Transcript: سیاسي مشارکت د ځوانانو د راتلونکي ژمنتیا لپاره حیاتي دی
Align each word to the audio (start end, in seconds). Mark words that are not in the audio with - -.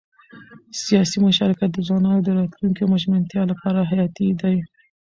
سیاسي 0.83 1.17
مشارکت 1.27 1.69
د 1.73 1.77
ځوانانو 1.87 2.21
د 2.23 2.29
راتلونکي 2.39 2.83
ژمنتیا 3.03 3.41
لپاره 3.51 3.87
حیاتي 3.89 4.27
دی 4.41 4.57